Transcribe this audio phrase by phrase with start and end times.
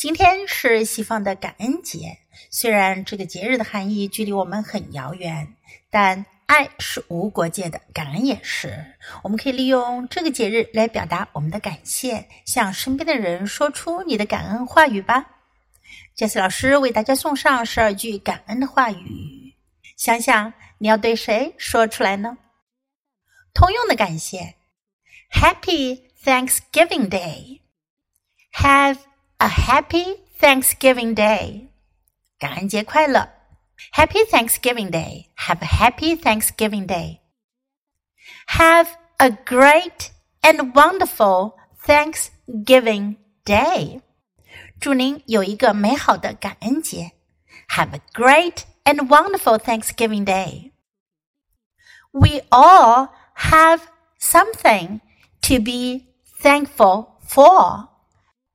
[0.00, 2.16] 今天是西方的感恩节，
[2.48, 5.54] 虽然这个节日的含义距离我们很遥远，
[5.90, 8.94] 但爱是无国界的，感恩也是。
[9.22, 15.26] 我们可以利用这个节日来表达我们的感谢，向身边的人说出你的感恩话语吧。
[16.14, 19.54] 杰斯老师为大家送上十二句感恩的话语，
[19.98, 22.38] 想想你要对谁说出来呢？
[23.52, 24.54] 通用的感谢
[25.30, 28.96] ，Happy Thanksgiving Day，Have。
[29.39, 31.67] A happy Thanksgiving Day，
[32.39, 33.29] 感恩节快乐！
[33.93, 35.27] Happy Thanksgiving Day.
[35.35, 37.19] Have a happy Thanksgiving day.
[38.47, 40.11] Have a great
[40.41, 44.01] and wonderful Thanksgiving day.
[44.79, 47.11] 祝您有一个美好的感恩节。
[47.69, 50.71] Have a great and wonderful Thanksgiving day.
[52.11, 53.81] We all have
[54.19, 55.01] something
[55.41, 56.05] to be
[56.41, 57.88] thankful for.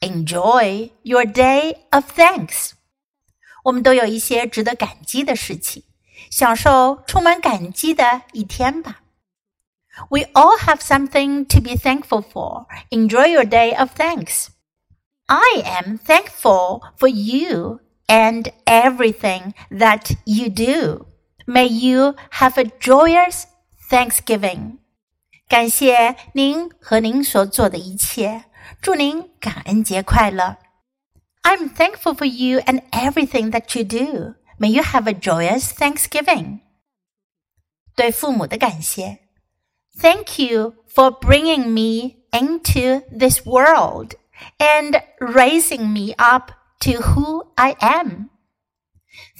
[0.00, 2.72] Enjoy your day of thanks。
[3.64, 5.84] 我们都有一些值得感激的事情，
[6.30, 9.02] 享受充满感激的一天吧。
[10.08, 12.66] We all have something to be thankful for.
[12.90, 14.46] Enjoy your day of thanks.
[15.26, 21.06] I am thankful for you and everything that you do.
[21.46, 23.44] May you have a joyous
[23.90, 24.78] Thanksgiving.
[25.48, 28.44] 感谢您和您所做的一切。
[28.80, 30.58] 祝您感恩节快乐！
[31.42, 34.34] I'm thankful for you and everything that you do.
[34.58, 36.60] May you have a joyous Thanksgiving.
[37.96, 39.18] 对父母的感谢，
[39.98, 44.12] Thank you for bringing me into this world
[44.58, 48.28] and raising me up to who I am.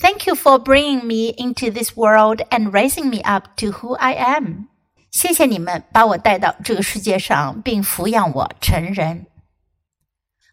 [0.01, 4.15] Thank you for bringing me into this world and raising me up to who I
[4.15, 4.69] am.
[5.15, 9.27] 谢谢你们把我带到这个世界上，并抚养我成人。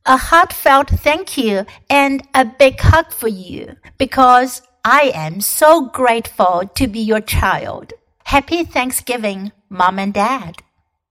[0.03, 6.65] A heartfelt thank you and a big hug for you because I am so grateful
[6.65, 7.89] to be your child.
[8.23, 10.55] Happy Thanksgiving, Mom and Dad.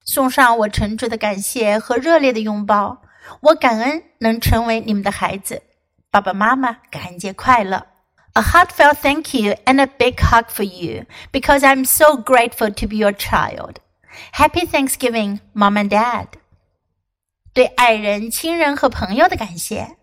[0.04, 3.03] 送上我诚挚的感谢和热烈的拥抱。
[3.41, 5.62] 我感恩能成为你们的孩子。
[6.10, 7.87] 爸爸妈妈，感恩节快乐
[8.34, 12.87] ！a heartfelt thank you and a big hug for you because I'm so grateful to
[12.87, 13.81] be your child.
[14.32, 16.28] Happy Thanksgiving, Mom and Dad.
[17.53, 19.97] 对爱人、亲人和朋友的感谢。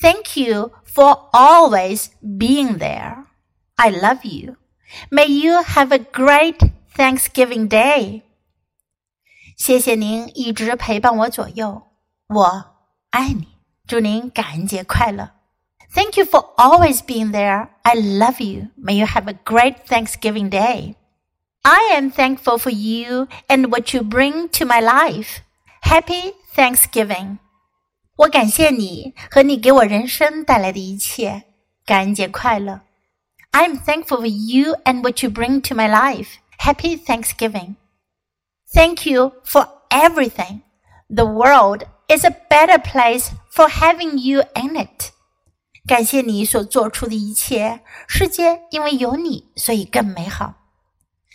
[0.00, 3.26] Thank you for always being there.
[3.76, 4.56] I love you.
[5.10, 8.22] May you have a great Thanksgiving day.
[9.56, 11.90] 谢谢您一直陪伴我左右，
[12.28, 12.76] 我
[13.10, 13.48] 爱你。
[13.86, 15.35] 祝您感恩节快乐。
[15.94, 17.70] Thank you for always being there.
[17.84, 18.70] I love you.
[18.76, 20.96] May you have a great Thanksgiving day.
[21.64, 25.40] I am thankful for you and what you bring to my life.
[25.82, 27.38] Happy Thanksgiving.
[28.16, 31.44] 我感谢你和你给我人生带来的一切。
[31.84, 32.80] 感恩节快乐。
[33.52, 36.38] I'm thankful for you and what you bring to my life.
[36.58, 37.76] Happy Thanksgiving.
[38.72, 40.62] Thank you for everything.
[41.10, 45.12] The world is a better place for having you in it.
[45.86, 50.54] 感谢你所做出的一切，世界因为有你，所以更美好。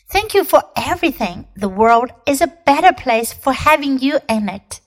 [0.10, 1.46] Thank you for everything.
[1.56, 4.80] The world is a better place for having you in it.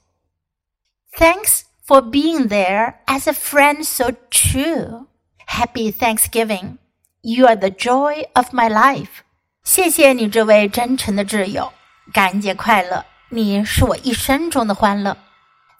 [1.18, 5.08] Thanks for being there as a friend so true.
[5.46, 6.78] Happy Thanksgiving.
[7.20, 9.22] You are the joy of my life.
[9.62, 11.70] 谢谢你这位真诚的挚友，
[12.14, 13.04] 感恩节快乐！
[13.28, 15.16] 你是我一生中的欢乐。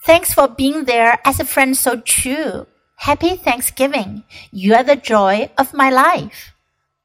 [0.05, 2.67] Thanks for being there as a friend so true.
[2.97, 4.25] Happy Thanksgiving!
[4.51, 6.53] You are the joy of my life.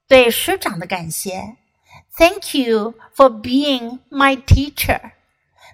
[0.07, 1.57] 对师长的感谢，
[2.17, 5.11] Thank you for being my teacher.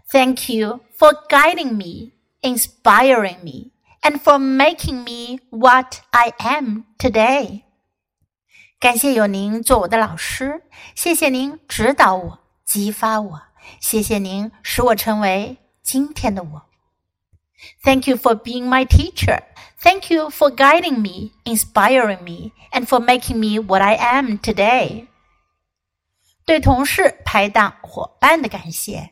[0.10, 7.64] Thank you for guiding me, inspiring me, and for making me what I am today.
[8.80, 10.64] 感谢有您做我的老师，
[10.96, 13.42] 谢谢您指导我、激发我，
[13.80, 16.65] 谢谢您使我成为今天的我。
[17.84, 19.40] Thank you for being my teacher.
[19.80, 25.08] Thank you for guiding me, inspiring me, and for making me what I am today.
[26.46, 29.12] 对同事、拍档、伙伴的感谢。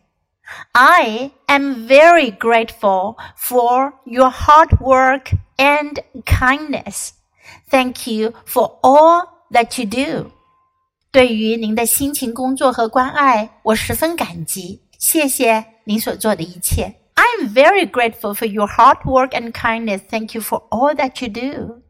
[0.71, 7.12] I am very grateful for your hard work and kindness.
[7.69, 10.31] Thank you for all that you do.
[11.12, 14.81] 对于您的辛勤工作和关爱，我十分感激。
[14.97, 16.95] 谢谢您所做的一切。
[17.24, 20.01] I'm very grateful for your hard work and kindness.
[20.09, 21.81] Thank you for all that you do.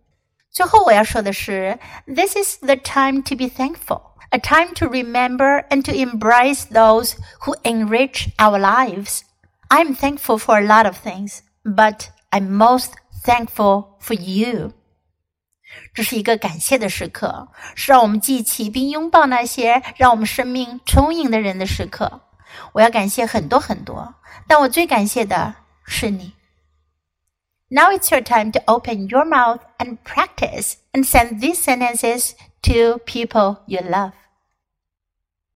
[0.52, 4.02] 最后我要说的是，This is the time to be thankful,
[4.32, 9.22] a time to remember and to embrace those who enrich our lives.
[9.70, 12.94] I'm thankful for a lot of things, but I'm most
[13.24, 14.74] thankful for you。
[15.94, 22.22] 这是一个感谢的时刻，是让我们记起并拥抱那些让我们生命充盈的人的时刻。
[22.74, 24.16] 我要感谢很多很多，
[24.48, 25.56] 但我最感谢的
[25.86, 26.34] 是你。
[27.70, 32.32] Now it's your time to open your mouth and practice and send these sentences
[32.64, 34.14] to people you love.